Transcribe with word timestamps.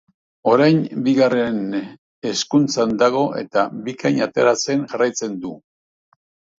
Orain 0.53 0.79
Bigarren 1.07 1.59
Hezkuntzan 2.31 2.97
dago 3.05 3.23
eta 3.45 3.69
Bikain 3.87 4.21
ateratzen 4.31 4.87
jarraitzen 4.93 5.41
du. 5.47 5.57